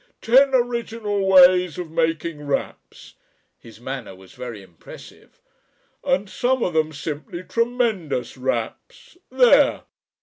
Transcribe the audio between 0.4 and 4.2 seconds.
original ways of making raps." His manner